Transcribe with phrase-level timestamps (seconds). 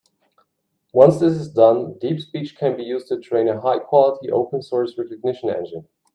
[0.93, 5.51] Once this is done, DeepSpeech can be used to train a high-quality open source recognition
[5.51, 5.87] engine.